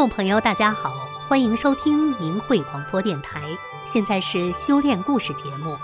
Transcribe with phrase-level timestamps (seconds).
[0.00, 3.42] 众朋友，大家好，欢迎收听明慧广播电台。
[3.84, 5.76] 现在是修炼故事节目。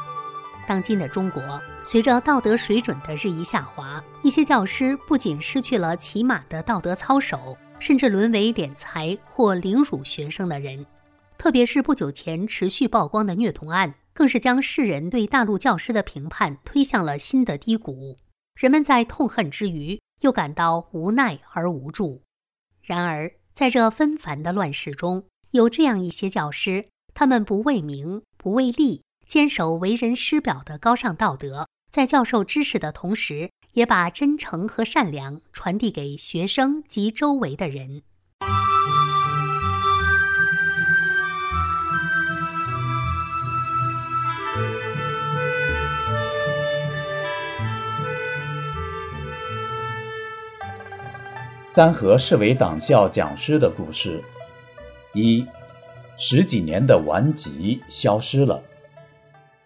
[0.66, 10.87] 当今的中国，随着道德水准的日益下滑，一些教师不仅失去了起码的道德操守，甚至沦为敛财或凌辱学生的人。
[11.37, 18.16] 特别是不久前持续曝光的虐童案，更是将世人对大陆教师的评判推向了新的低谷。
[18.55, 22.23] 人们在痛恨之余，又感到无奈而无助。
[22.80, 38.02] 然而，在这纷繁的乱世中，有这样一些教师，他们不为名，不为利，坚守为人师表的高尚道德，在教授知识的同时，也把真诚和善良传递给学生及周围的人。
[51.68, 54.22] 三河市委党校讲师的故事：
[55.14, 55.45] 一，
[56.16, 58.62] 十几年的顽疾消失了。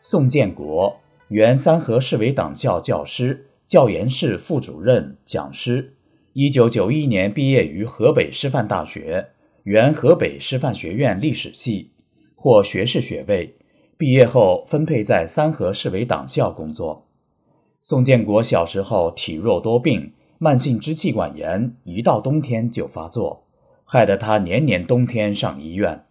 [0.00, 5.92] 宋建国，原三河市委党校教师、教研室副主任、讲师。
[6.32, 9.32] 一九九一年毕业于河北师范大学，
[9.64, 11.90] 原河北师范学院历史系，
[12.34, 13.58] 获学士学位。
[13.98, 17.06] 毕业后分配在三河市委党校工作。
[17.82, 20.14] 宋建国小时候体弱多病。
[20.42, 23.42] 慢性支气管炎一到冬天就发作，
[23.84, 26.06] 害得他年年冬天上医院。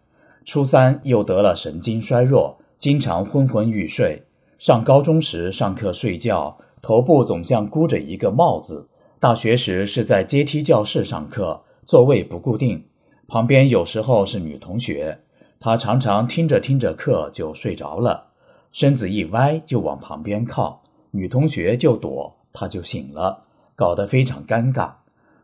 [0.45, 4.22] 初三又得了神经衰弱，经常昏昏欲睡。
[4.59, 8.88] 上高中时上课睡觉，头部总像箍着一个帽子。
[9.19, 12.85] 大学时是在阶梯教室上课，座位不固定，
[13.27, 15.22] 旁边有时候是女同学，
[15.59, 18.27] 他常常听着听着课就睡着了，
[18.72, 23.46] 身子一歪就往旁边靠，女同学就躲，他就醒了。
[23.79, 24.91] 搞得非常尴尬，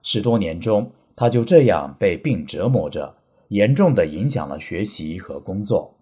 [0.03, 3.15] 十多年中，他就这样被病折磨着，
[3.47, 5.95] 严重的影响了学习和工作。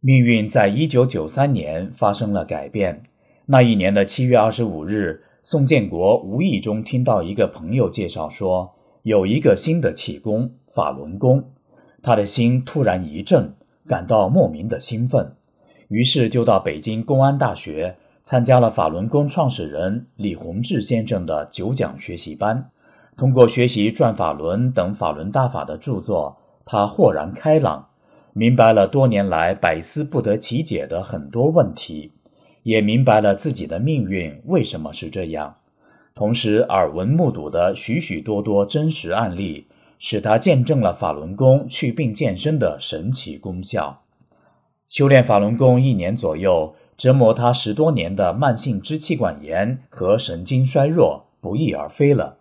[0.00, 3.04] 命运在一九九三年发生了改变。
[3.46, 11.52] 那一年的七月二十五日，宋建国无意中听到一个朋友介绍说，有一个新的气功法轮功，
[12.02, 13.54] 他的心突然一震，
[13.86, 15.36] 感到莫名的兴奋，
[15.86, 17.96] 于是就到北京公安大学。
[18.24, 22.70] 参加了法轮功创始人李洪志先生的九讲学习班，
[23.18, 27.90] 通过学习《转法轮》等法轮大法的著作，他豁然开朗，
[28.32, 32.12] 明白了多年来百思不得其解的很多问题，
[32.62, 35.56] 也明白了自己的命运为什么是这样。
[36.14, 39.66] 同时，耳闻目睹的许许多多真实案例，
[39.98, 44.00] 使他见证了法轮功祛病健身的神奇功效。
[44.88, 46.74] 修炼法轮功一年左右。
[46.96, 52.38] 折磨他十多年的慢性支气管炎和神经衰弱不翼而飞了，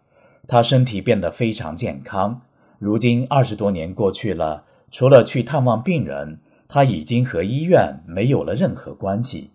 [0.47, 2.41] 他身体变得非常健康。
[2.77, 9.51] 如今二十多年过去了，除了去探望病人，他已经和医院没有了任何关系。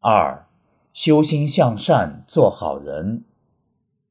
[0.00, 0.46] 二，
[0.92, 3.24] 修心向善，做好人。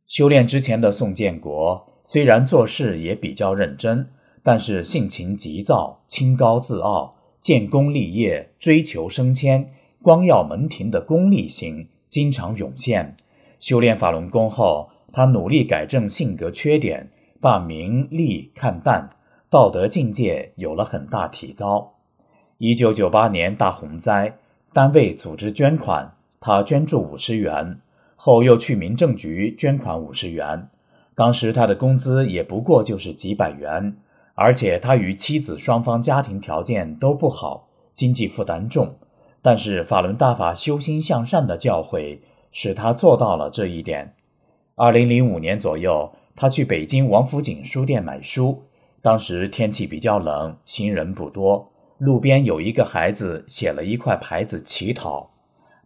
[0.08, 4.10] 修炼之前的宋建国虽然做事也比较认真，
[4.44, 7.16] 但是性情急躁，清高自傲。
[7.41, 9.72] 建功立业、追求升迁、
[10.02, 13.18] 光耀门庭的功利心经常涌现。
[13.59, 17.09] 修炼法轮功后，他努力改正性格缺点，
[17.40, 19.09] 把名利看淡，
[19.50, 21.96] 道德境界有了很大提高。
[22.57, 24.38] 一九九八年大洪灾，
[24.72, 27.80] 单位组织捐款，他捐助五十元，
[28.16, 30.69] 后又去民政局捐款五十元。
[31.16, 33.97] 当时他的工资也不过就是几百元。
[34.41, 38.96] 而且他与妻子双方家庭条件都不好，经济负担重。
[39.44, 42.18] 但是法轮大法修心向善的教诲
[42.51, 44.16] 使他做到了这一点。
[44.74, 48.63] 二零零五年左右，他去北京王府井书店买书，
[49.03, 51.69] 当时天气比较冷，行人不多，
[52.00, 55.30] 路边有一个孩子写了一块牌子乞讨。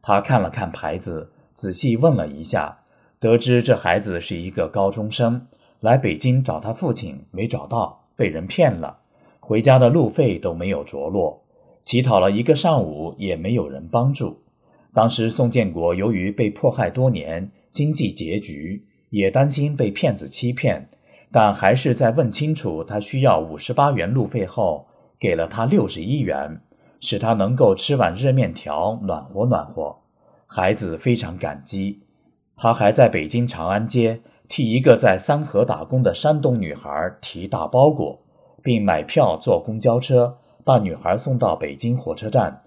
[0.01, 2.79] 他看了看牌子，仔细问了一下，
[3.19, 5.45] 得知这孩子是一个高中生，
[5.81, 8.04] 来北京找他父亲，没找到。
[8.15, 8.99] 被人骗了，
[9.39, 11.43] 回家的路费都没有着落，
[11.83, 14.41] 乞讨了一个上午也没有人帮助。
[14.93, 20.87] 当时宋建国由于被迫害多年，经济拮据，也担心被骗子欺骗，
[21.31, 24.87] 但还是在问清楚他需要五十八元路费后，
[25.19, 26.61] 给了他六十一元，
[27.01, 29.97] 使他能够吃碗热面条暖和暖和。
[30.47, 31.99] 孩子非常感激，
[32.55, 34.21] 他还在北京长安街。
[34.47, 38.19] 替一个在三河打工的山东女孩提大包裹，
[38.61, 42.63] 并买票坐公交车把女孩送到北京火车站。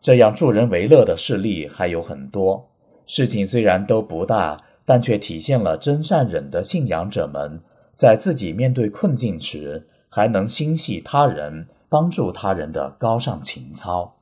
[0.00, 2.68] 这样助人为乐的事例还有很多。
[3.06, 7.60] 事情虽然都不大，但却体现了真善忍的信仰者们
[7.94, 14.16] 在自己面对困境时还能心系他人、帮助他人的高尚情操。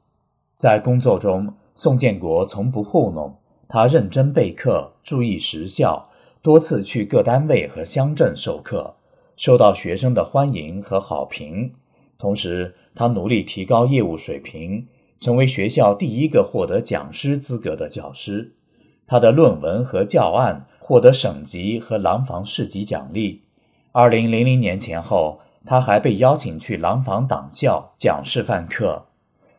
[0.54, 3.36] 在工作中，宋建国从不糊弄，
[3.66, 6.09] 他认真备课，注意时效，
[6.42, 8.94] 多次去各单位和乡镇授课，
[9.36, 11.74] 受到学生的欢迎和好评。
[12.16, 14.86] 同时，他努力提高业务水平，
[15.18, 18.54] 成为学校第一个获得讲师资格的教师。
[19.06, 23.42] 他的论文和教案获得省级和廊坊市级奖励。
[23.92, 29.04] 二零零零年前后，他还被邀请去廊坊党校讲示范课。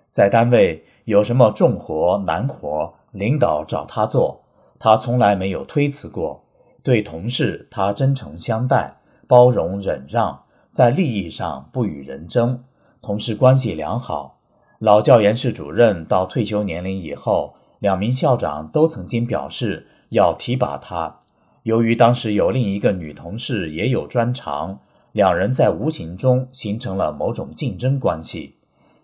[0.10, 4.42] 在单位有什么重活难活，领导找他做，
[4.80, 6.44] 他从来没有推辞过。
[6.84, 8.98] 对同事，他真诚相待，
[9.28, 12.64] 包容忍让，在利益上不与人争，
[13.02, 14.40] 同事关系良好。
[14.80, 17.56] 老教研室主任到退休年龄以后。
[17.82, 21.22] 两名校长都曾经表示要提拔他，
[21.64, 24.82] 由于当时有另一个女同事也有专长，
[25.14, 28.56] 两人在无形中形成了某种竞争关系。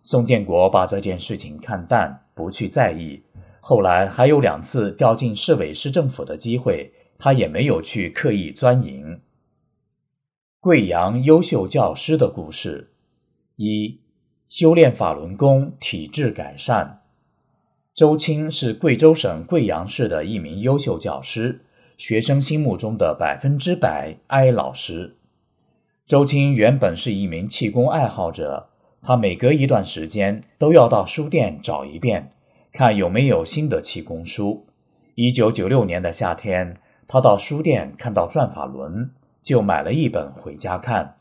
[0.03, 3.23] 宋建国把这件事情看淡，不去在意。
[3.59, 9.21] 后来还有两次调进市委市政府的机会，他也没有去刻意钻营。
[10.59, 12.91] 贵阳优秀教师的故事：
[13.55, 13.99] 一、
[14.49, 17.01] 修炼法轮功，体质改善。
[17.93, 21.61] 周青是贵州省贵阳市的一名优秀教师，
[21.97, 25.15] 学生心目中的百分之百 I 老师。
[26.05, 28.69] 周青原本是一名气功爱好者，
[29.01, 32.31] 他每隔一段时间都要到书店找一遍，
[32.71, 34.67] 看有没有新的气功书。
[35.15, 36.77] 一九九六年的夏天，
[37.07, 39.11] 他到书店看到转法轮，
[39.41, 41.15] 就买了一本回家看。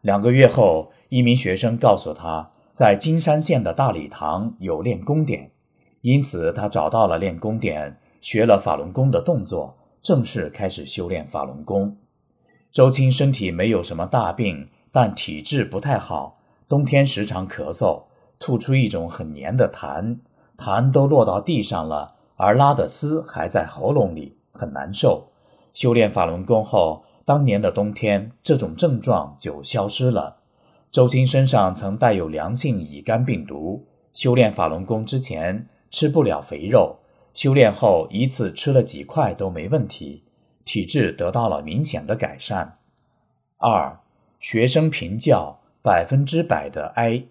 [0.00, 5.50] 两个月后，一名学生告诉他，在金山县的大礼堂有练功点。
[6.00, 11.96] 因此，他找到了练功点，学了法轮功的动作，正式开始修炼法轮功。
[12.70, 18.04] 周青身体没有什么大病，但体质不太好，冬天时常咳嗽，
[18.38, 20.18] 吐出一种很黏的痰，
[20.56, 25.31] 痰都落到地上了，而拉的丝还在喉咙里，很难受。
[25.74, 30.38] 修炼法轮功后，当年的冬天，这种症状就消失了。
[30.90, 35.68] 周青身上曾带有良性乙肝病毒，修炼法轮功之前。
[35.94, 37.00] 吃不了肥肉，
[37.34, 40.22] 修炼后一次吃了几块都没问题，
[40.64, 42.78] 体质得到了明显的改善。
[43.58, 44.00] 二，
[44.40, 47.28] 学生评教百分之百的 A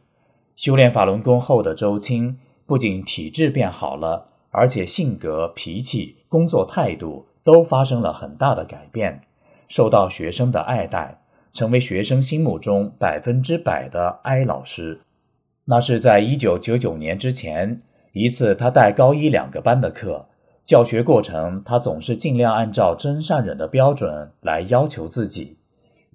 [0.55, 9.21] 修炼法轮功后的周青不仅体质变好了，而且性格、脾气、工作态度都发生了很大的改变，
[9.67, 11.21] 受到学生的爱戴，
[11.53, 15.01] 成为学生心目中百分之百的哀老师。
[15.65, 17.81] 那是在一九九九年之前。
[18.13, 20.27] 一次，他带高一两个班的课，
[20.65, 25.57] 教学过程他总是尽量按照真善忍的标准来要求自己。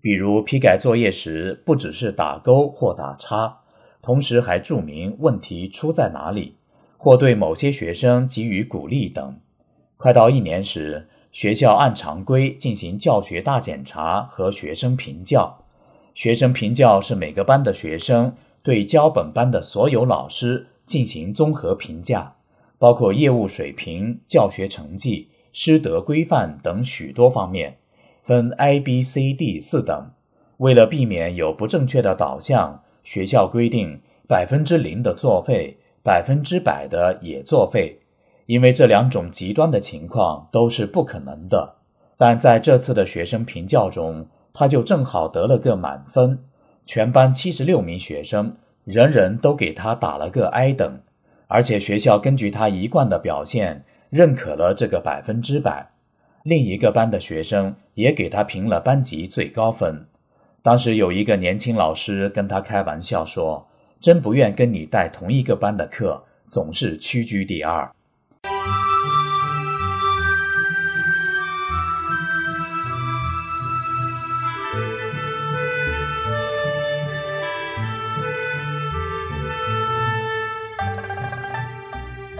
[0.02, 3.60] 比如批改作业时，不只是打勾或打叉，
[4.02, 6.56] 同时还注明问题出在哪里，
[6.98, 9.40] 或对某些学生给予鼓励等。
[9.96, 15.58] 快到一年时，学校按常规进行教学大检查和学生评教。
[16.14, 20.68] 学生评教是每个班的学生对教本班的所有老师。
[20.86, 22.36] 进行综合评价，
[22.78, 27.76] 包括业务水平、教学成绩、师德规范等许多方面，
[28.22, 30.12] 分 A、B、C、D 四等。
[30.58, 37.98] 为了避免有不正确的导向，学校规定百分之零的作废，百分之百的也作废，
[38.46, 41.74] 因为这两种极端的情况都是不可能的。
[42.16, 46.38] 但在这次的学生评教中，他就正好得了个满分，
[46.86, 48.56] 全班七十六名学生。
[48.84, 51.00] 人人都给他打了个 I 等，
[51.48, 55.90] 而且学校根据他一贯的表现，认可了这个百分之百。
[56.44, 60.06] 另一个班的学生也给他评了班级最高分。
[60.62, 63.66] 当时有一个年轻老师跟他开玩笑说
[64.00, 67.90] ：“真不愿跟你带同一个班的课，总是屈居第二。”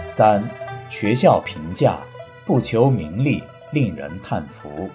[0.07, 0.41] 三，
[0.89, 1.97] 学校评价
[2.43, 4.89] 不求名利，令人叹服。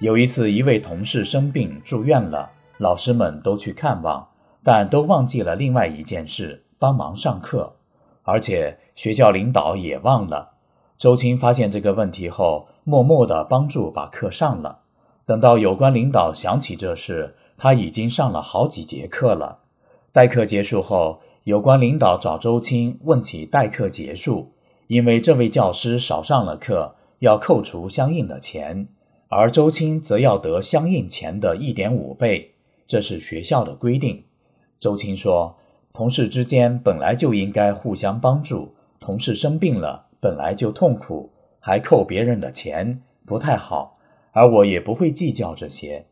[0.00, 4.26] 有一次，一位同事生病住院了，老师们都去看望，
[4.64, 7.76] 但都忘记了另外一件事——帮忙上课。
[8.26, 10.50] 而且学校领导也忘了。
[10.98, 14.80] 周青发现这个问题后，默默地帮助把课上了。
[15.24, 19.60] 等到有关领导想起这事，他已经上了好几节课了。
[20.12, 21.22] 代课结束后。
[21.46, 24.50] 有关领导找周青问起代课结束，
[24.88, 28.88] 因为这位教师少上了课，要扣除相应的钱。
[29.28, 32.54] 而周青则要得相应钱的一点五倍，
[32.88, 34.24] 这是学校的规定。
[34.80, 35.56] 周青说
[35.96, 43.96] ：“同事之间本来就应该互相帮助，同事生病了本来就痛苦，还扣别人的钱，不太好。
[44.32, 46.04] 而我也不会计较这些。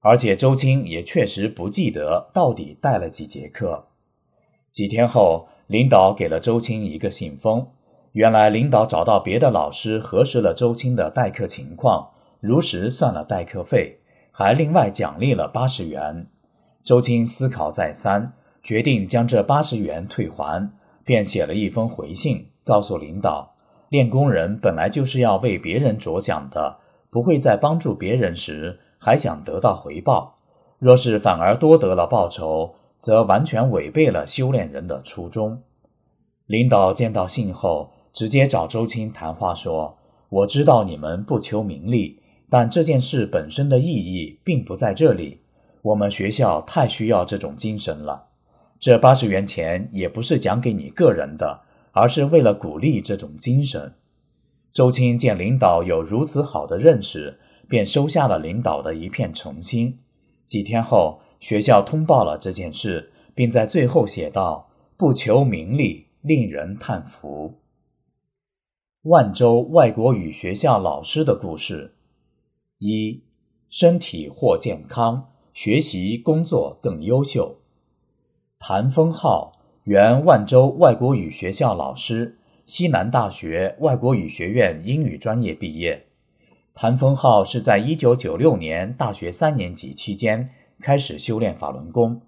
[0.00, 3.88] 而且周青也确实不记得到底带了几节课。”
[4.72, 7.68] 几天后，领导给了周青一个信封。
[8.12, 14.00] 原来领导找到别的老师核实了周青的代课情况，如实算了代课费，
[14.32, 16.28] 还另外奖励了八十元。
[16.82, 20.70] 周青思考再三，决定将这八十元退还，
[21.04, 23.54] 便写了一封回信，告诉领导：
[23.88, 26.78] 练功人本来就是要为别人着想的，
[27.10, 30.38] 不会在帮助别人时还想得到回报。
[30.78, 35.62] 若是反而多得了报酬，则完全违背了修炼人的初衷。
[36.46, 37.92] 领导见到信后。
[38.12, 39.96] 直接找周青谈话说
[40.28, 45.42] ：“我知道你们不求名利，但这件事本身的意义并不在这里。
[45.82, 48.29] 我们学校太需要这种精神了。
[48.80, 51.60] 这八十元钱也不是奖给你个人的，
[51.92, 53.94] 而是为了鼓励这种精神。”
[54.72, 59.98] 周青见领导有如此好的认识，便收下了领导的一片诚心。
[60.46, 67.60] 几天后，学校通报了这件事，并在最后写道：“不求名利，令人叹服。”
[69.02, 71.94] 万州外国语学校老师的故事：
[72.78, 73.22] 一、
[73.68, 77.59] 身体或健康，学习工作更优秀。
[78.62, 82.36] 谭丰浩，原万州外国语学校老师，
[82.66, 86.04] 西南大学外国语学院英语专业毕业。
[86.74, 92.20] 谭丰浩是在一九九六年大学三年级期间开始修炼法轮功。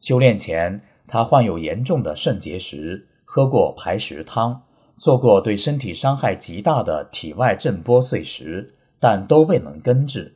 [0.00, 4.64] 修炼前，他患有严重的肾结石，喝过排石汤。
[4.98, 10.34] 做过对身体伤害极大的体外震波碎石，但都未能根治。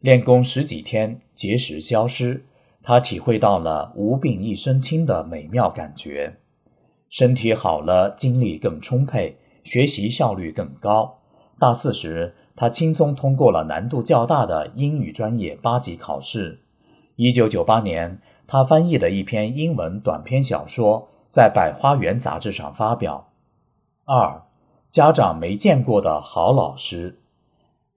[0.00, 2.44] 练功十几天，结石消失，
[2.82, 6.38] 他体会到了无病一身轻的美妙感觉。
[7.08, 11.18] 身体好了，精力更充沛，学习效率更高。
[11.58, 16.60] 大四时，他轻松通过了难度较大的英语专业八级考试。
[17.16, 23.28] 一九九八年，他翻译的一篇英文短篇小说在《百花园》杂志上发表。
[24.06, 24.42] 二，
[24.88, 27.20] 家长没见过的好老师，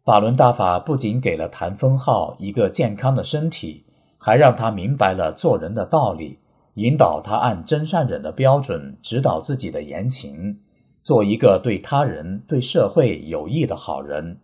[0.04, 3.86] 法轮大法不仅给了谭峰浩一个健康的身体，
[4.25, 6.39] 还让他明白了做人的道理，
[6.75, 10.60] 引导他按真善忍的标准指导自己的言行，
[11.01, 14.38] 做一个对他人、对社会有益的好人。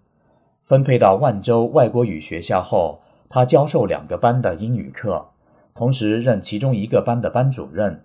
[0.61, 5.29] 分配到万州外国语学校后，他教授两个班的英语课，
[5.73, 8.03] 同时任其中一个班的班主任。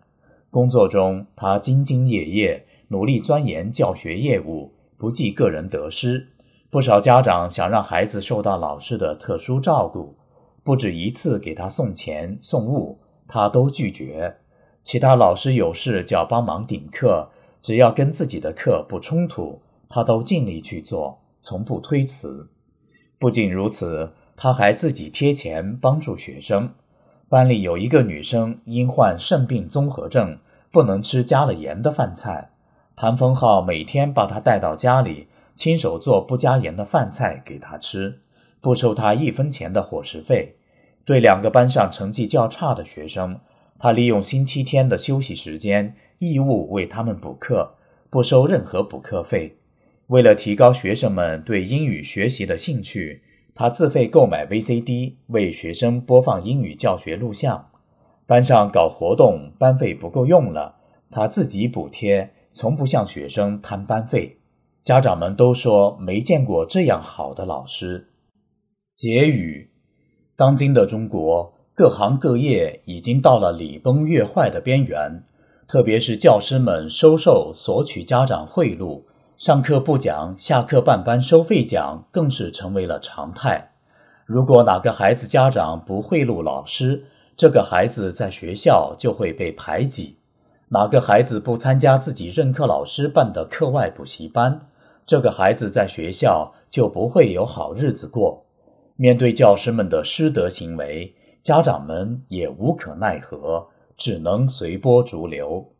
[0.52, 2.66] 工作中，他兢兢业业。
[2.88, 6.28] 努力钻研教学业务，不计个人得失。
[6.70, 10.14] 不少家长想让孩子受到老师的特殊照顾，
[10.64, 14.38] 不止一次给他送钱送物，他都拒绝。
[14.82, 17.30] 其他老师有事叫帮忙顶课，
[17.60, 22.48] 只要跟自己的课不冲突，他都尽力去做，从不推辞。
[23.18, 26.70] 不仅如此，他还自己贴钱帮助学生。
[27.28, 30.38] 班里有一个女生因患肾病综合症，
[30.70, 32.50] 不能吃加了盐的饭菜。
[32.96, 38.20] 谭峰浩每天把她带到家里，亲手做不加盐的饭菜给她吃，
[38.64, 40.56] 不收他一分钱的伙食费。
[41.04, 43.38] 对两个班上成绩较差的学生，
[43.78, 47.74] 他利用星期天的休息时间，义务为他们补课，
[48.08, 49.58] 不收任何补课费。
[50.06, 53.22] 为了提高学生们对英语学习的兴趣，
[53.54, 57.68] 他自费购买 VCD 为学生播放英语教学录像。
[58.24, 60.76] 班上搞活动，班费不够用了，
[61.10, 62.30] 他自己补贴。
[62.54, 64.38] 从不向学生摊班费，
[64.82, 68.08] 家长们都说没见过这样好的老师。
[68.94, 69.72] 结语：
[70.36, 75.24] 当今的中国，各行各业已经到了礼崩乐坏的边缘，
[75.66, 79.02] 特别是教师们收受索取家长贿赂，
[79.36, 83.72] 上课不讲，下课办班收费讲，更是成为了常态。
[84.26, 90.18] 如果哪个孩子家长不贿赂老师，这个孩子在学校就会被排挤。
[90.68, 94.68] 哪个孩子不参加自己任课老师办的课外补习班，
[95.04, 98.44] 这个孩子在学校就不会有好日子过。
[98.96, 105.72] 面对教师们的失德行为，家长们也无可奈何，只能随波逐流。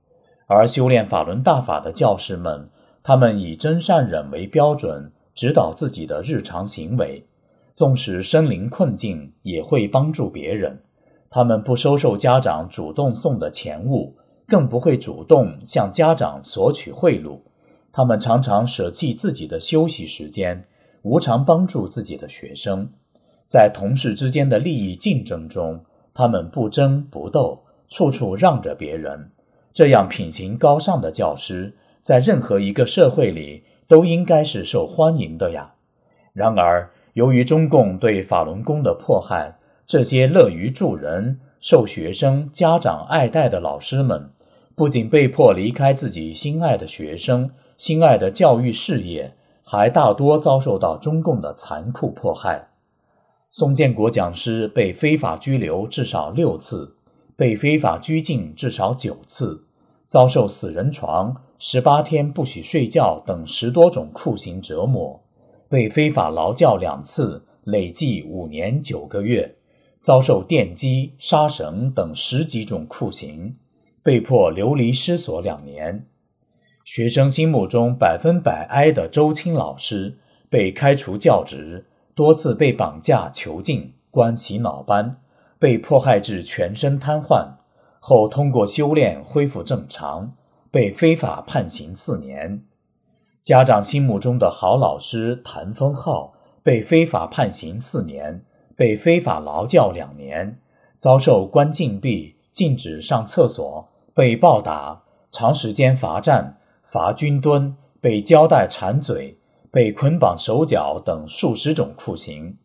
[0.47, 2.68] 而修炼法轮大法的教师们，
[3.02, 7.25] 他们以真善忍为标准，指导自己的日常行为，
[7.73, 10.83] 纵使身临困境，也会帮助别人。
[11.30, 14.16] 他们不收受家长主动送的钱物。
[14.47, 17.40] 更不会主动向家长索取贿赂，
[17.90, 20.66] 他们常常舍弃自己的休息时间，
[21.00, 22.90] 无偿帮助自己的学生。
[23.46, 29.30] 在同事之间的利益竞争中，他们不争不斗，处处让着别人。
[29.72, 35.74] 这样品行高尚的教师，在任何一个社会里都应该是受欢迎的呀。
[36.32, 44.30] 然而，由于中共对法轮功的迫害，这些乐于助人、受学生家长爱戴的老师们，
[44.74, 52.68] 不仅被迫离开自己心爱的学生、心爱的教育事业，还大多遭受到中共的残酷迫害。
[53.56, 56.96] 宋建国讲师被非法拘留至少六次。
[57.37, 59.64] 被非法拘禁至少九次，
[60.08, 65.23] 遭受死人床、十八天不许睡觉等十多种酷刑折磨，
[65.68, 69.54] 被非法劳教两次，累计五年九个月，
[70.00, 73.54] 遭受电击、杀绳等十几种酷刑，
[74.02, 76.06] 被迫流离失所两年。
[76.84, 80.18] 学生心目中百分百哀的周青老师
[80.50, 85.16] 被开除教职，多次被绑架囚禁，关洗脑班。
[85.59, 87.54] 被迫害至全身瘫痪，
[87.99, 90.35] 后通过修炼恢复正常，
[90.71, 92.62] 被非法判刑四年。
[93.42, 98.44] 家长心目中的好老师谭峰浩被非法判刑四年，
[98.76, 100.59] 被非法劳教两年，
[100.99, 109.38] 遭受关禁闭、禁止上厕所、被暴打、长时间罚站、罚军蹲、被胶带缠嘴、
[109.74, 112.56] 被捆绑手脚等数十种酷刑。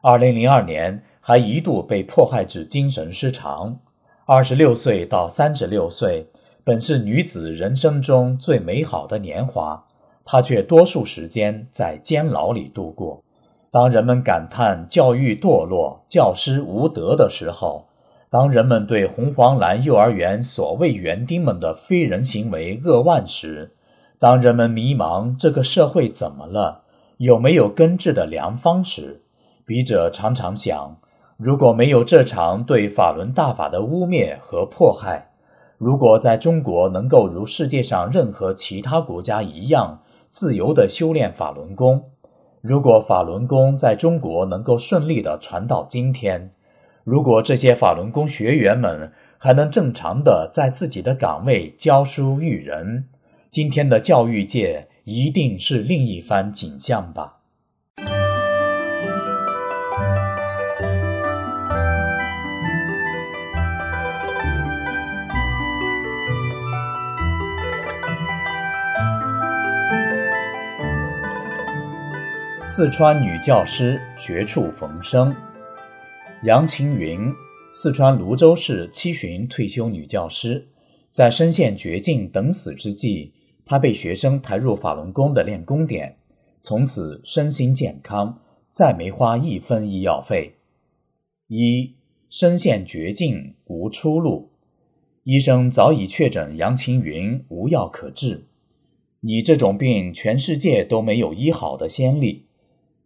[0.00, 1.02] 二零零二年。
[1.24, 3.78] 还一度被迫害至精神失常。
[4.26, 6.26] 二十六岁到三十六岁，
[6.64, 9.84] 本是女子人生中最美好的年华，
[10.24, 13.22] 她却多数时间在监牢里度过。
[13.70, 17.86] 当人们感叹教育堕落、教师无德的时候，
[18.28, 23.76] 当人们对红黄蓝幼儿园所谓园丁们的非人行为扼腕时，
[24.22, 26.82] 当人们迷茫这个社会怎么了，
[27.16, 29.24] 有没有根治的良方时，
[29.66, 30.96] 笔者常常想。
[31.36, 35.32] 如果没有这场对法轮大法的污蔑和迫害，
[35.76, 39.98] 如果在中国能够如世界上任何其他国家一样
[40.30, 42.04] 自由地修炼法轮功，
[42.60, 46.52] 如果法轮功在中国能够顺利地传到今天，
[47.02, 53.08] 如果这些法轮功学员们还能正常地在自己的岗位教书育人，
[53.52, 57.36] 今天的教育界一定是另一番景象吧。
[72.62, 75.36] 四川女教师绝处逢生。
[76.44, 77.30] 杨晴云，
[77.70, 80.68] 四川泸州市七旬退休女教师，
[81.10, 86.16] 在身陷绝境等死之际，他被学生抬入法轮功的练功点，
[86.60, 90.54] 从此身心健康，再没花一分医药费。
[91.48, 91.94] 一
[92.28, 94.50] 身陷绝境无出路，
[95.24, 98.46] 医生早已确诊杨晴云无药可治。
[99.20, 102.46] 你这种病，全世界都没有医好的先例。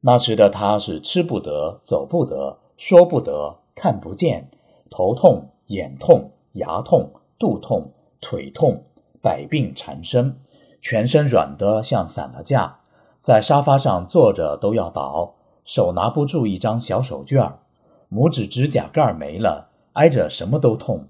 [0.00, 4.48] 那时的他是吃不得、走不得、说不得、看不见，
[4.88, 8.84] 头痛、眼痛、牙痛、肚痛、腿痛，
[9.20, 10.36] 百病缠身，
[10.88, 12.78] 全身软得像散了架，
[13.18, 17.58] 在沙发上坐着都要倒，手拿不住一张小手绢儿，
[18.08, 21.08] 拇指指甲盖没了，挨着什么都痛，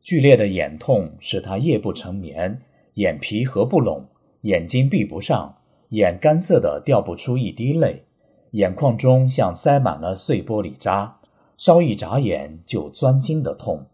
[0.00, 2.62] 剧烈的眼痛使他夜不成眠，
[2.94, 4.04] 眼皮合不拢，
[4.42, 5.56] 眼睛闭不上，
[5.88, 8.04] 眼干涩的掉不出一滴泪。
[8.52, 11.16] 眼眶中像塞满了碎玻璃渣，
[11.56, 13.86] 稍一眨眼就钻心的痛，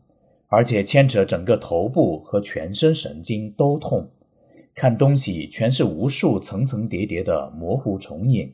[0.48, 4.10] 而且牵扯整个头部和全身神经都痛。
[4.74, 8.52] 看东西全是无数层层叠叠的模糊重影。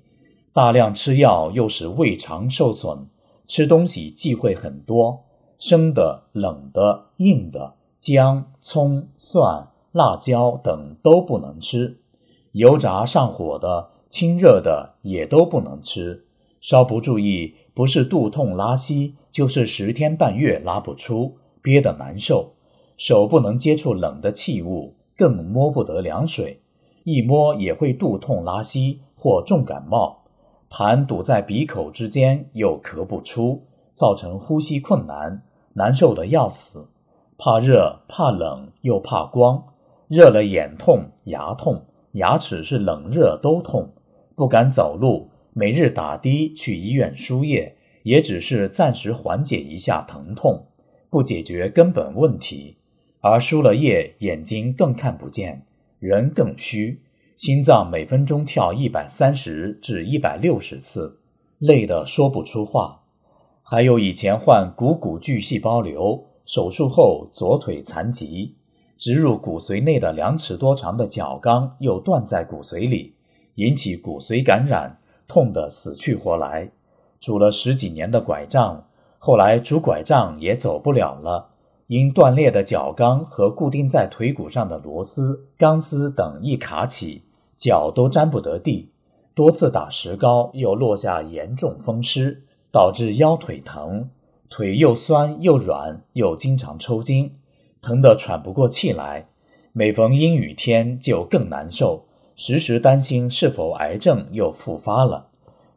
[0.52, 3.07] 大量吃药又使胃肠受损，
[3.46, 5.24] 吃东西忌讳很多，
[5.59, 11.98] 生的、冷的、硬的，姜、葱、蒜、辣椒等都不能吃，
[12.52, 13.90] 油炸上火的。
[14.11, 16.24] 清热的也都不能吃，
[16.62, 22.54] 稍不注意，不是肚痛拉稀，就是十天半月拉不出，憋得难受。
[22.96, 26.61] 手不能接触冷的器物，更摸不得凉水，
[27.02, 30.22] 一摸也会肚痛拉稀或重感冒。
[30.70, 36.87] 痰堵在鼻口之间，又咳不出，造成呼吸困难，难受的要死。
[37.37, 39.64] 怕热，怕冷，又怕光，
[40.07, 43.88] 热了眼痛、牙痛，牙齿是冷热都痛。
[44.37, 50.66] 不敢走路，每日打的去医院输液，也只是暂时缓解一下疼痛，
[51.11, 52.76] 不解决根本问题。
[53.28, 55.66] 而输了液，眼睛更看不见，
[55.98, 57.02] 人更虚，
[57.36, 61.20] 心脏每分钟跳一百三十至一百六十次，
[61.58, 63.02] 累得说不出话。
[63.62, 68.54] 还有以前患股骨巨细胞瘤，手术后左腿残疾，
[68.96, 73.14] 植入骨髓内的两尺多长的角钢又断在骨髓里，
[73.56, 76.70] 引起骨髓感染，痛得死去活来。
[77.20, 78.86] 拄了十几年的拐杖，
[79.18, 81.50] 后来拄拐杖也走不了了，
[81.88, 87.24] 因断裂的脚钢和固定在腿骨上的螺丝、钢丝等一卡起，
[87.57, 88.90] 脚都沾不得地。
[89.35, 92.44] 多次打石膏，又落下严重风湿。
[92.70, 94.11] 导致腰腿疼，
[94.51, 97.33] 腿又酸又软，又经常抽筋，
[97.81, 99.29] 疼得喘不过气来。
[99.72, 102.05] 每逢阴雨天就更难受，
[102.37, 105.29] 时时担心是否癌症又复发了。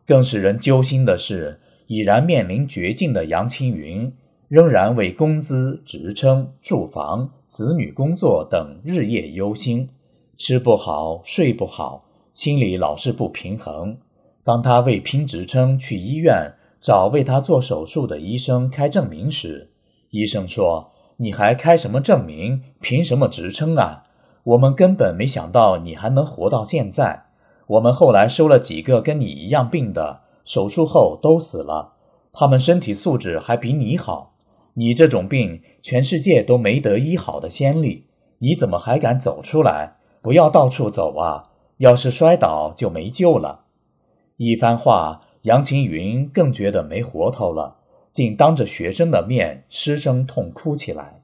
[0.05, 4.13] 更使人揪心的是，已然面临绝境的杨青云，
[4.51, 9.87] 仍然为工资、职称、住房、子女工作等日夜忧心，
[10.35, 13.95] 吃不好，睡不好，心里老是不平衡。
[14.43, 16.51] 当他为拼职称去医院。
[16.81, 19.69] 找为他做手术的医生开证明时，
[20.09, 22.63] 医生说：“你还开什么证明？
[22.81, 24.03] 凭什么职称啊？
[24.43, 27.27] 我们根本没想到你还能活到现在。
[27.67, 31.93] 我们后来收了几个跟你一样病的，手术后都死了，
[32.33, 34.30] 他们身体素质还比你好。
[34.73, 38.05] 你这种病，全世界都没得医好的先例，
[38.39, 39.97] 你怎么还敢走出来？
[40.21, 41.49] 不要到处走啊！
[41.77, 43.65] 要是摔倒就没救了。”
[44.37, 45.21] 一番话。
[45.43, 47.77] 杨晴云更觉得没活头了，
[48.11, 51.23] 竟当着学生的面失声痛哭起来。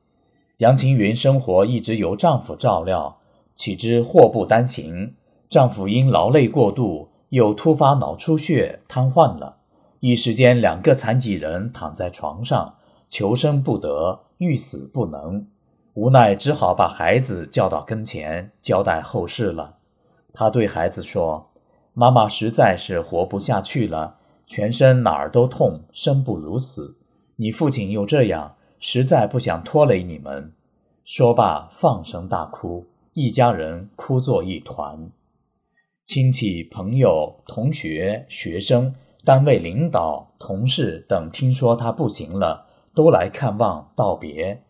[0.58, 3.20] 杨晴云生活一直由丈夫照料，
[3.54, 5.14] 岂知祸不单行，
[5.52, 9.58] 丈夫因劳累过度，又突发脑出血瘫痪了。
[10.00, 12.78] 一时间，两个残疾人躺在床上，
[13.10, 15.48] 求生不得，欲死不能，
[15.94, 19.78] 无奈只好把孩子叫到跟前，交代后事了。
[20.34, 21.50] 他对孩子说。
[22.00, 26.96] 妈妈实在是活不下去了，全身哪儿都痛，生不如死。
[27.38, 30.54] 你父亲又这样，实在不想拖累你们。
[31.04, 35.10] 说罢，放声大哭，一家人哭作一团。
[36.06, 38.94] 亲戚、朋友、同学、学生、
[39.26, 42.67] 单位领导、同事等听说他不行了，
[42.98, 44.64] 都来看望道别。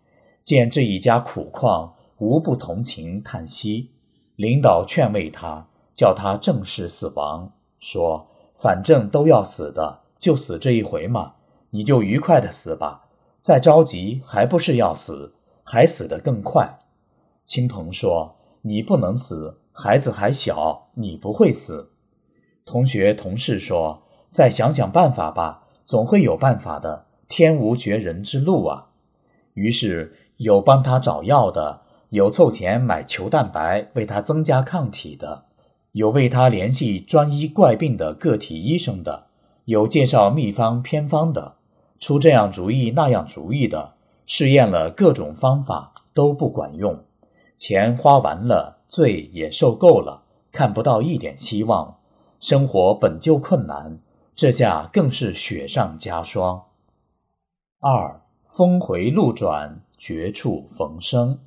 [0.43, 3.91] 见这一家苦况，无不同情叹息。
[4.35, 5.67] 领导劝慰他。
[5.95, 11.33] 叫他正视死亡，说：“反正都要死的，就死这一回嘛，
[11.71, 13.05] 你就愉快的死吧。
[13.41, 16.77] 再着急，还不是要死，还死得更快。”
[17.45, 21.93] 亲朋说：“你不能死，孩子还小，你不会死。”
[22.63, 27.06] 同学同事说：“再想想办法吧，总会有办法的。
[27.27, 28.87] 天无绝人之路啊。”
[29.53, 35.45] 于是有帮他找药的，有凑钱买球蛋白为他增加抗体的。
[35.93, 39.25] 有为他联系专医怪病的个体医生的，
[39.65, 41.55] 有介绍秘方偏方的，
[41.99, 43.93] 出这样主意那样主意的，
[44.27, 46.99] 试验了各种方法都不管用，
[47.57, 51.97] 钱花完了，罪也受够了，看不到一点希望，
[52.39, 53.97] 生活本就困难，
[54.35, 56.65] 这下更是雪上加霜。
[57.79, 61.37] 二峰回路转，绝处逢生。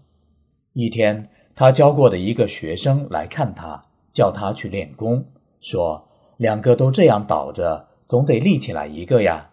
[0.74, 3.82] 一天，他教过的一个学生来看他。
[4.12, 5.24] 叫他去练功，
[5.60, 9.50] 说两个都这样倒着，总得立起来一个呀。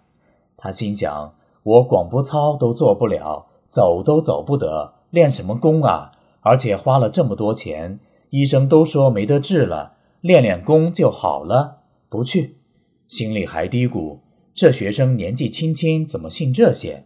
[0.55, 6.11] 他心想：我广播操都做不了，走都走不得，练什么功啊？
[6.41, 12.57] 而且花了这么多钱，医生都说没得治了，练练功就好了，不去。
[13.07, 14.19] 心里还嘀咕：
[14.57, 17.05] 这学生年纪轻轻，怎么信这些？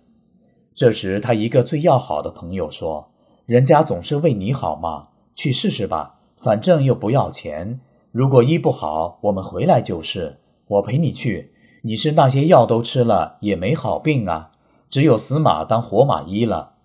[0.73, 3.11] 这时，他一个最要好的朋友说
[3.45, 7.81] ：“人家总是为你好嘛，去试试吧。”反正又不要钱，
[8.13, 10.39] 如果医不好，我们回来就是。
[10.65, 11.51] 我陪你去。
[11.81, 14.53] 你是那些药都吃了，也没好病啊，
[14.89, 16.75] 只有死马当活马医了。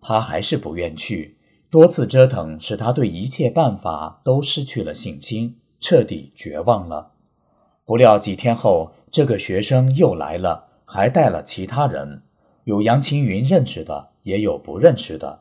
[0.00, 7.13] 他还是不愿去，多次折腾使他对一切办法都失去了信心，彻底绝望了。
[7.86, 12.22] 不料几天后，这个学生又来了，还带了其他人，
[12.64, 15.40] 有杨青云认识的，也有不认识的。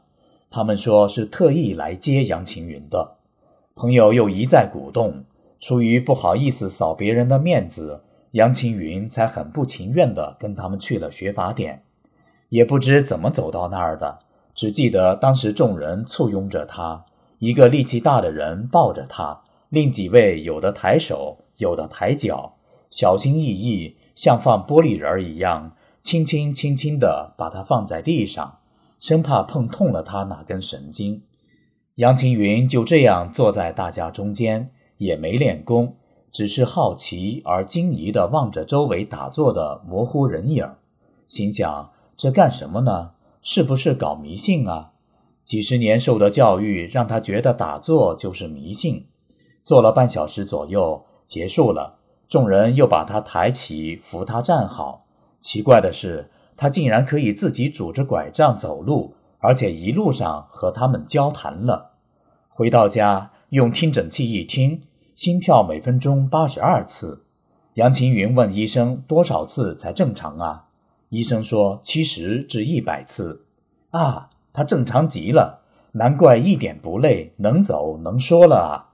[0.50, 3.16] 他们说是特意来接杨青云的。
[3.76, 5.24] 朋友又一再鼓动，
[5.62, 8.02] 出于不好意思扫别人的面子，
[8.32, 11.84] 杨青云才很不情愿地跟他们去了学法典。
[12.50, 14.20] 也不知怎么走到那儿的，
[14.54, 17.06] 只记得当时众人簇拥着他，
[17.40, 22.56] 一个力气大的人抱着他，另几位有的抬手，有的抬脚，
[22.90, 28.60] 小心翼翼，像放玻璃人儿一样，轻轻轻轻地把它放在地上，
[29.00, 31.22] 生怕碰痛了他哪根神经。
[31.96, 35.98] 杨晴云就这样坐在大家中间，也没练功，
[36.32, 40.68] 只是好奇而惊疑地望着周围打坐的模糊人影，
[41.28, 43.12] 心想：这干什么呢？
[43.44, 44.94] 是不是搞迷信啊？
[45.44, 49.06] 几十年受的教育让他觉得打坐就是迷信。
[49.62, 51.96] 坐了半小时左右，结束了，
[52.28, 55.06] 众人又把他抬起，扶他站好。
[55.40, 61.92] 奇怪的是，他竟然可以自己拄着拐杖走路，而且一路上和他们交谈了。
[62.50, 64.82] 回到家，用听诊器一听，
[65.16, 67.24] 心跳每分钟八十二次。
[67.74, 70.66] 杨晴云问医生：“多少次才正常啊？”
[71.10, 73.46] 医生说：“七十至一百次。”
[73.90, 75.62] 啊，他正常极了，
[75.94, 78.94] 难怪一点不累，能走能说了啊。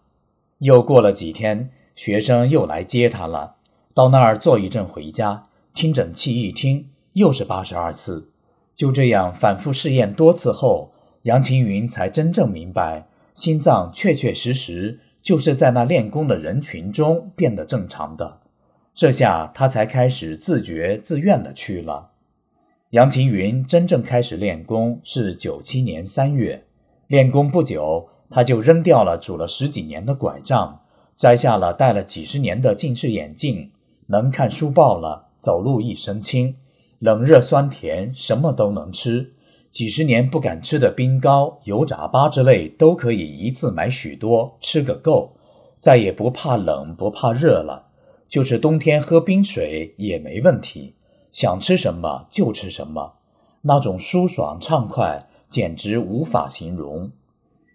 [0.59, 3.57] 又过了几天，学生又来接他了。
[3.93, 8.31] 到那儿坐一阵，回家听诊器一听，又是八十二次。
[8.73, 18.39] 就这样反复试验多次后，杨晴云才真正明白，心脏确确实实就是在那练功的人群中变得正常的。
[18.95, 22.11] 这下他才开始自觉自愿的去了。
[22.91, 26.63] 杨晴云真正开始练功是九七年三月，
[27.07, 28.07] 练功不久。
[28.31, 30.81] 他就扔掉了拄了十几年的拐杖，
[31.19, 33.71] 摘下了戴了几十年的近视眼镜，
[34.07, 36.55] 能看书报了，走路一身轻，
[36.97, 39.33] 冷热酸甜什么都能吃，
[39.69, 45.33] 几十年不敢吃的冰糕、油炸粑之类都可以一次买许多吃个够，
[45.77, 47.87] 再也不怕冷不怕热了，
[48.29, 50.93] 就是冬天喝冰水也没问题，
[51.33, 53.15] 想吃什么就吃什么，
[53.63, 57.11] 那种舒爽畅快简直无法形容。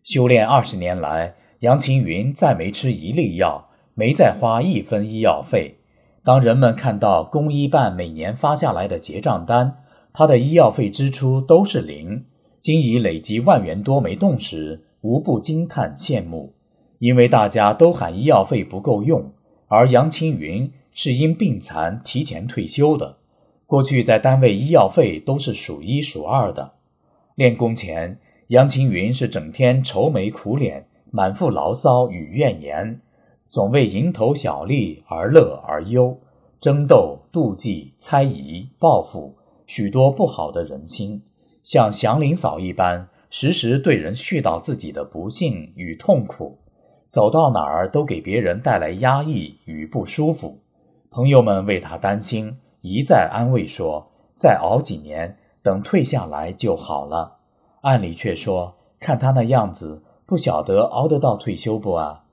[0.03, 5.77] 修炼二十年来，杨晴云再没吃一粒药，没再花一分医药费。
[6.23, 9.79] 当人们看到公医办每年发下来的结账单，
[10.13, 12.27] 他的医药费支出都是零，
[12.61, 16.53] 今已累积万元多没动时，无不惊叹羡慕。
[16.99, 19.33] 因为大家都喊医药费不够用，
[19.69, 23.17] 而杨青云是因病残提前退休的，
[23.65, 26.73] 过去在单位医药费都是数一数二的。
[27.37, 28.19] 练功前。
[28.49, 33.01] 杨晴云是整天愁眉苦脸，满腹牢骚与怨言，
[33.49, 36.19] 总为蝇头小利而乐而忧，
[36.59, 39.33] 争斗、妒忌、猜疑、报复，
[39.65, 41.23] 许多不好的人心，
[41.63, 46.59] 像祥林嫂一般，时时对人絮叨自己的不幸与痛苦，
[47.07, 50.59] 走到哪儿都给别人带来压抑与不舒服。
[51.13, 57.37] 朋友们为他担心，一再安慰说：“再熬几年，等退下来就好了。”
[57.83, 62.25] 按理却说：“看他那样子，不晓得熬得到退休不啊？”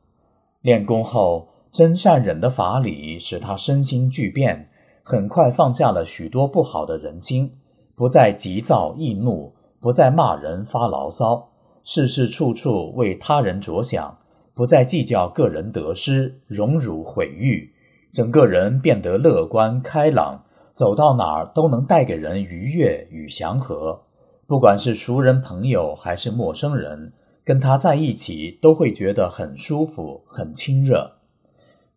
[0.62, 4.70] 练功后，真善忍的法理使他身心巨变，
[5.04, 7.54] 很快放下了许多不好的人心，
[7.96, 11.50] 不再急躁易怒，不再骂人发牢骚，
[11.84, 14.18] 事事处处为他人着想，
[14.54, 17.74] 不再计较个人得失、荣辱毁誉，
[18.12, 24.02] 整个人变得乐观开朗，走到哪儿都能带给人愉悦与祥和。
[24.46, 31.14] 不管是熟人朋友还是陌生人，跟他在一起都会觉得很舒服、很亲热。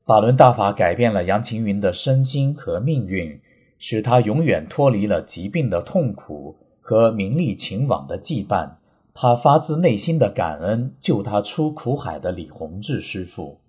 [0.05, 3.41] 法轮大法改变了杨晴云的身心和命运，
[3.79, 8.73] 使他永远脱离了疾病的痛苦和名利情网的羁绊。
[9.15, 13.61] 他发自内心的感恩救他出苦海的李洪志师傅。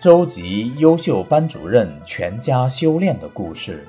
[0.00, 3.84] 周吉优秀班主任全家修炼的故事。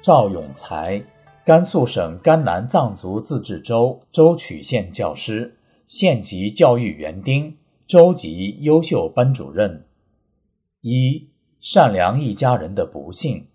[0.00, 1.00] 赵永才，
[1.44, 9.86] 甘肃省甘南藏族自治州舟曲县教师，县级教育园丁，州级优秀班主任。
[10.80, 11.28] 一
[11.60, 13.46] 善良一家人的不幸。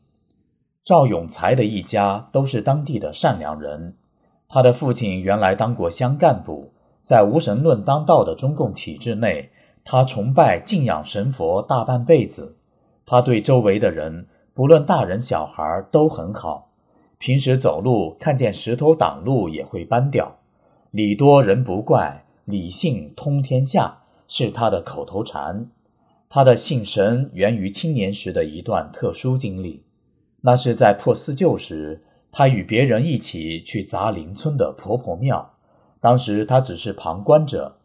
[0.86, 3.98] 赵永才的一家都是当地的善良人。
[4.48, 9.52] 他的父亲原来当过乡干部，在无神论当道的中共体制内。
[9.84, 12.56] 他崇拜敬仰神佛大半辈子，
[13.06, 16.70] 他对周围的人，不论大人小孩都很好。
[17.18, 20.38] 平时走路看见石头挡路也会搬掉。
[20.92, 25.70] 礼多人不怪，理性通天下是他的口头禅。
[26.30, 29.84] 他的信神源于青年时的一段特殊经历，
[30.42, 35.54] 那是在破四旧时，他与别人一起去砸邻村的婆婆庙。
[36.00, 37.79] 当时他只是旁观者，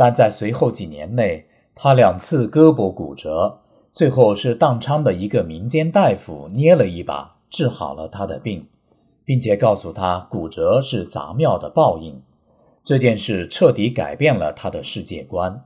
[0.00, 1.44] 但在随后几年内。
[1.74, 3.60] 他两次胳膊骨折，
[3.92, 8.66] 最后是当昌的一个民间大夫捏了一把，治好了他的病，
[9.26, 12.22] 并且告诉他骨折是杂庙的报应。
[12.82, 15.64] 这件事彻底改变了他的世界观。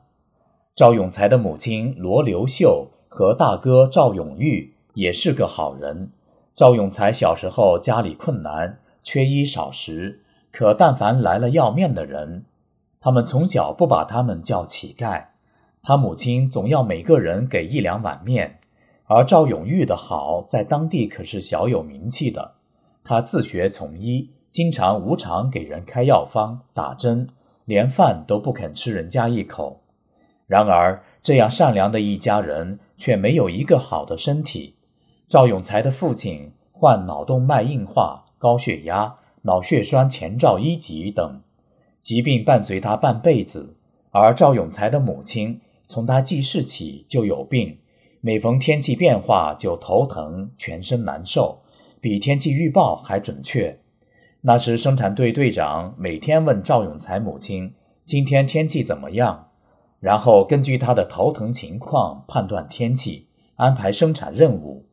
[0.74, 6.10] 赵永才的母亲罗留秀和大哥赵永玉也是个好人。
[6.56, 10.20] 赵永才小时候家里困难，缺衣少食，
[10.52, 12.44] 可但凡来了要面的人，
[13.04, 15.26] 他们从小不把他们叫乞丐，
[15.82, 18.60] 他母亲总要每个人给一两碗面。
[19.04, 22.54] 而赵永玉的好在当地可是小有名气的，
[23.04, 27.28] 他自学从医，经常无偿给人开药方、打针，
[27.66, 29.82] 连饭都不肯吃人家一口。
[30.46, 34.76] 然而，这样善良的一家人却没有一个好的身体。
[35.28, 41.42] 赵永才的父亲患脑动脉硬化、高血压、脑血栓前兆一级等
[42.04, 43.76] 疾病，伴随他半辈子。
[44.10, 47.78] 而赵永才的母亲从他记事起就有病，
[48.20, 51.62] 每逢天气变化就头疼、全身难受，
[52.02, 53.80] 比天气预报还准确。
[54.42, 57.72] 那时，生产队队长每天问赵永才母亲
[58.04, 59.48] ：“今天天气怎么样？”
[59.98, 64.84] 然后根据他的头疼情况判断天气，安排生产任务。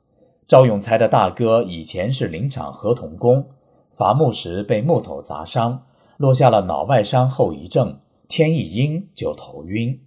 [0.47, 3.49] 赵永才的大哥以前是林场合同工，
[3.93, 5.83] 伐木时被木头砸伤，
[6.21, 9.99] 落下了脑外伤后遗症，天一阴就头晕。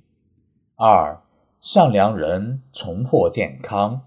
[0.76, 1.20] 二，
[1.60, 4.02] 善良人重获健康。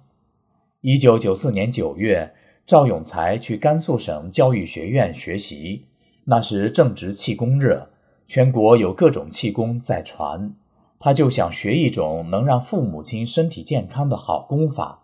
[0.80, 2.34] 一九九四年九月，
[2.66, 5.84] 赵永才去甘肃省教育学院学习，
[6.24, 7.90] 那时正值气功热，
[8.26, 10.56] 全国有各种气功在传。
[11.00, 15.04] 他就想学一种能让父母亲身体健康的好功法。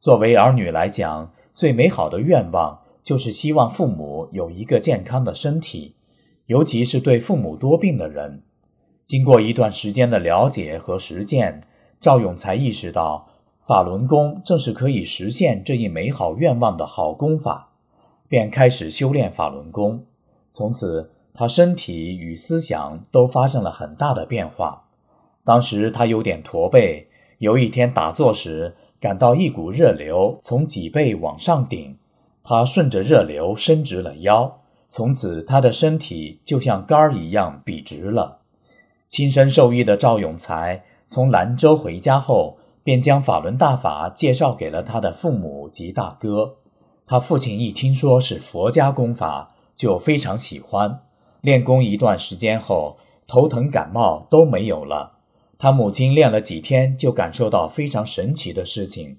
[0.00, 5.94] 作为儿女来讲，最美好的愿望就是希望父母有一个健康的身体，
[6.52, 8.42] 尤其是对父母多病的人。
[9.06, 11.62] 经过一段时间的了解和实践，
[11.98, 13.26] 赵勇才意识到
[13.62, 17.70] 法轮功正是可以实现这一美好愿望的好功法，
[18.28, 20.04] 便开始修炼法轮功。
[20.50, 24.84] 从此，他身体与思想都发生了很大的变化。
[25.44, 31.96] 当时他有点驼背，有一天打坐时，感到一股热流从脊背往上顶，
[32.44, 34.60] 他顺着热流伸直了腰，
[34.94, 38.40] 从此他的身体就像杆儿一样笔直了。
[39.08, 46.56] 亲身受益的赵永才从兰州回家后，便将法轮大法介绍给了他的父母及大哥。
[47.06, 51.00] 他父亲一听说是佛家功法，就非常喜欢。
[51.40, 55.12] 练功一段时间后，头疼感冒都没有了。
[55.58, 59.16] 他母亲练了几天，就感受到非常神奇的事情，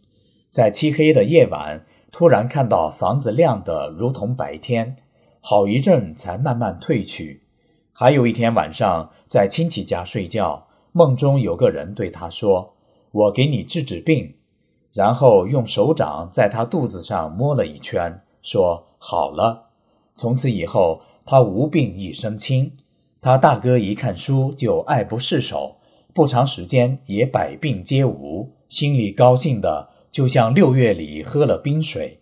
[0.52, 4.98] 在漆黑的夜晚，突然看到房子亮得如同白天，
[5.46, 7.44] 好一阵才慢慢退去。
[7.92, 12.76] 还有一天晚上，在亲戚家睡觉，梦中有个人对他说
[13.12, 14.36] ：“我给你治治病。”
[14.94, 19.72] 然后用手掌在他肚子上摸了一圈，说：“好了。”
[20.16, 22.72] 从此以后，他无病一身轻。
[23.20, 25.76] 他大哥一看书就爱不释手。
[26.14, 32.22] 不长时间也百病皆无，心里高兴的就像六月里喝了冰水。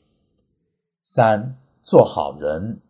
[1.04, 2.82] 三做好人，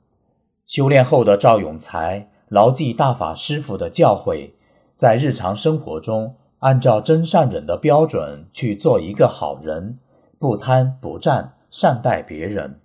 [0.71, 4.51] 修炼后的赵永才牢记大法师傅的教诲，
[4.95, 9.99] 在日常生活中按照真善忍的标准去做一个好人，
[10.39, 12.79] 不贪不占，善待别人。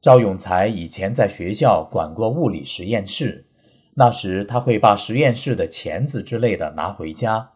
[0.00, 3.44] 赵永才以前在学校管过物理实验室，
[3.94, 7.50] 那时他会把实验室的钳子之类的拿回家。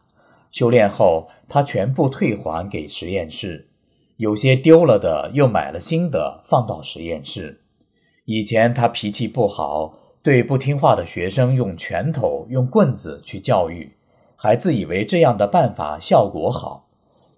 [0.50, 3.68] 修炼后，他全部退还给实验室，
[4.16, 7.62] 有些丢了的又买了新的放到实验室。
[8.30, 13.94] 以前他脾气不好，对不听话的学生用拳头、用棍子去教育，
[14.36, 16.90] 还自以为这样的办法效果好。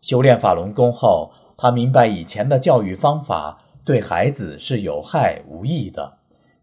[0.02, 6.14] 修炼法轮功后，他明白以前的教育方法对孩子是有害无益的，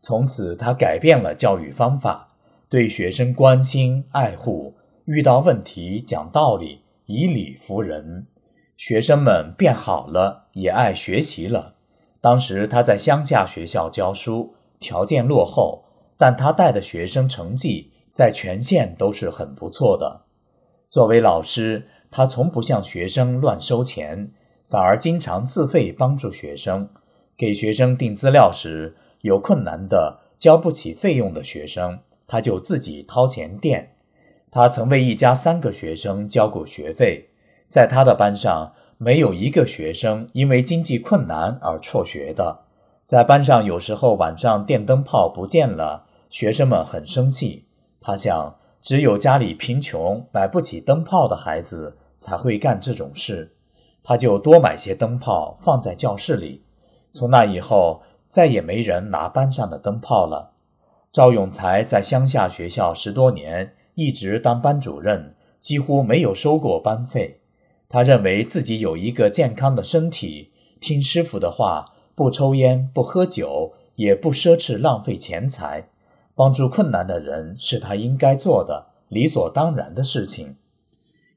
[0.01, 2.27] 从此他改变了教育方法，
[2.67, 4.75] 对学生关心爱护。
[5.05, 8.27] 遇到问题讲道理，以理服人，
[8.75, 11.75] 学生们变好了，也爱学习了。
[12.27, 15.85] 当时他在乡下学校教书，条件落后，
[16.17, 20.23] 但他带的学生成绩在全县都是很不错的。
[20.89, 24.29] 作为老师，他从不向学生乱收钱，
[24.67, 26.89] 反而经常自费帮助学生。
[27.37, 31.97] 给学生订资料时，有困难的交不起费用的学生，
[32.27, 33.95] 他就自己掏钱垫。
[34.51, 37.29] 他曾为一家三个学生交过学费，
[37.69, 42.61] 在他的班上没有一个学生因为经济困难而辍学的。
[43.05, 47.65] 在班上有时候晚上电灯泡不见了，学生们很生气。
[48.01, 53.53] 他想，只有家里贫穷买不起灯泡的孩子才会干这种事，
[54.03, 56.63] 他就多买些灯泡放在教室里。
[57.13, 60.51] 从那以后，再也没人拿班上的灯泡了。
[61.11, 67.39] 赵永才在乡下学校十多年，一直当班主任，几乎没有收过班费。
[67.89, 71.85] 他认为自己有一个健康的身体，听师傅的话，
[72.15, 75.87] 不抽烟，不喝酒，也不奢侈浪费钱财。
[76.35, 80.55] 帮助困难的人是他应该做的、理所当然的事情。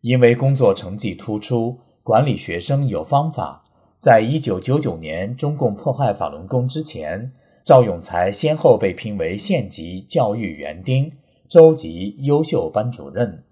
[0.01, 3.65] 因为工作成绩突出，管理学生有方法。
[3.99, 7.33] 在一九九九年中共迫害法轮功之前，
[7.65, 11.13] 赵永才先后被评为县级教育园丁、
[11.49, 13.45] 州级优秀班主任。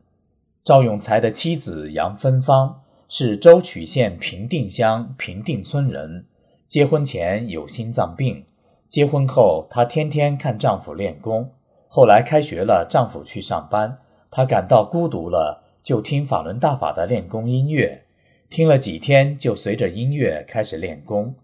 [0.64, 2.80] 赵永才的妻子杨芬芳
[3.10, 6.26] 是舟曲县平定乡平定村人，
[6.66, 8.44] 结婚前有心脏病。
[8.86, 11.50] 结婚后，她天天看丈夫练功。
[11.88, 13.96] 后来开学了，丈夫去上班，
[14.30, 18.02] 她感到孤独了，就听法轮大法的练功音乐。
[18.50, 21.34] 听了几天，就随着音乐开始练功。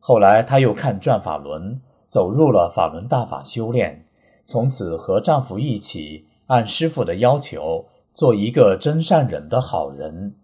[0.00, 4.04] 后来，她又看转法轮，走入了法轮大法修炼。
[4.44, 10.34] 从此和丈夫一起，按师傅的要求，做一个真善忍的好人。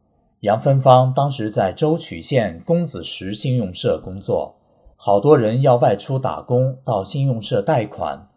[0.40, 4.54] 杨芬芳当时在舟曲县公子石信用社工作。
[4.94, 8.28] 好多人要外出打工，到信用社贷款。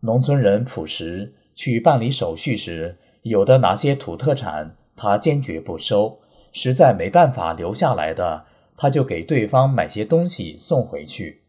[0.00, 6.20] 农村人朴实，去办理手续时，有的拿些土特产，他坚决不收。
[6.52, 8.44] 实在没办法留下来的，
[8.76, 11.42] 他就给对方买些东西送回去。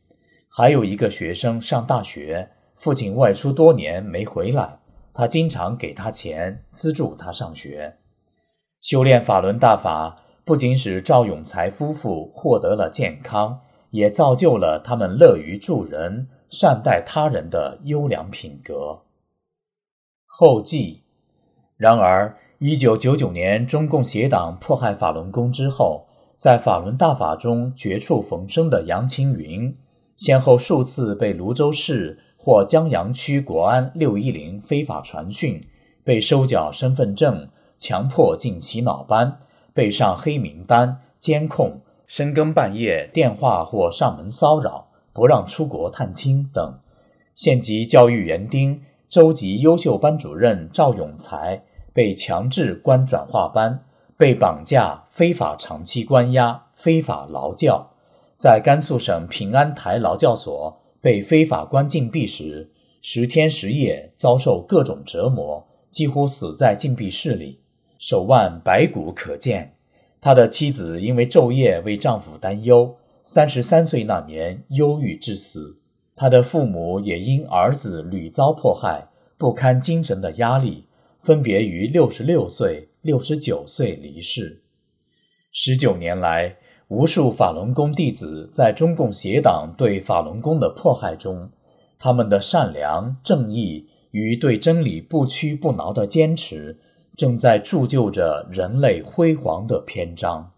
[0.47, 4.80] 还有一个学生上大学，父亲外出多年没回来，
[5.14, 7.99] 他经常给他钱资助他上学。
[8.82, 13.61] 修炼法轮大法，不仅使赵永才夫妇获得了健康。
[13.91, 19.01] 也造就了他们乐于助人、善待他人的优良品格。
[20.27, 21.01] 后记：
[21.75, 26.05] 然而，一九九九年中共协党迫害法轮功之后，
[26.38, 29.75] 在法轮大法中绝处逢生的杨青云，
[30.15, 35.65] 先后数次被泸州市或江阳区国安六一零非法传讯，
[36.03, 37.49] 被收缴身份证，
[37.80, 39.39] 强迫进洗脑班，
[39.73, 41.82] 被上黑名单、监控。
[42.05, 46.80] 深更半夜电话或上门骚扰，不让出国探亲等。
[47.36, 51.61] 县级教育园丁、州级优秀班主任赵永才
[51.93, 53.86] 被强制关转化班，
[54.17, 57.91] 被绑架、非法长期关押、非法劳教，
[58.36, 62.71] 在甘肃省平安台劳教所被非法关禁闭时，
[63.03, 67.59] 十天十夜遭受各种折磨，几乎死在禁闭室里，
[68.00, 69.76] 手腕白骨可见。
[70.22, 75.78] 他的妻子因为昼夜为丈夫担忧，三十三岁那年忧郁致死。
[76.16, 80.86] 他的父母也因儿子屡遭迫害，不堪精神的压力，
[81.22, 84.62] 分别于六十六岁、六十九岁离世。
[85.52, 86.58] 十九年来，
[86.89, 91.50] 无数法轮功弟子在中共邪党对法轮功的迫害中，
[91.97, 96.78] 他们的善良、正义与对真理不屈不挠的坚持。
[97.20, 100.49] 正在铸就着人类辉煌的篇章。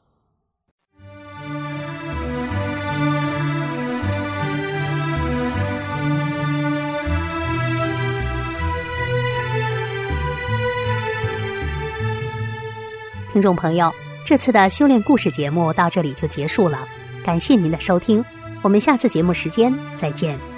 [13.33, 13.91] 听众朋友，
[14.23, 16.87] 这次的修炼故事节目到这里就结束了，
[17.25, 18.23] 感谢您的收听，
[18.61, 20.50] 我们下次节目时间再见。